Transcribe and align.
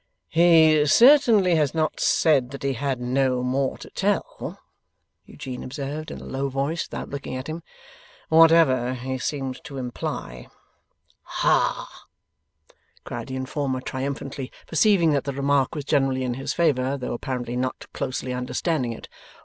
'He 0.29 0.83
certainly 0.87 1.53
has 1.57 1.75
not 1.75 1.99
said 1.99 2.49
that 2.49 2.63
he 2.63 2.73
had 2.73 2.99
no 2.99 3.43
more 3.43 3.77
to 3.77 3.87
tell,' 3.91 4.57
Eugene 5.27 5.61
observed 5.63 6.09
in 6.09 6.19
a 6.19 6.23
low 6.25 6.49
voice 6.49 6.87
without 6.89 7.11
looking 7.11 7.35
at 7.35 7.45
him, 7.45 7.61
'whatever 8.27 8.95
he 8.95 9.19
seemed 9.19 9.63
to 9.65 9.77
imply.' 9.77 10.47
'Hah!' 11.21 11.87
cried 13.03 13.27
the 13.27 13.35
informer, 13.35 13.79
triumphantly 13.79 14.51
perceiving 14.65 15.11
that 15.11 15.25
the 15.25 15.33
remark 15.33 15.75
was 15.75 15.85
generally 15.85 16.23
in 16.23 16.33
his 16.33 16.51
favour, 16.51 16.97
though 16.97 17.13
apparently 17.13 17.55
not 17.55 17.85
closely 17.93 18.33
understanding 18.33 18.93
it. 18.93 19.07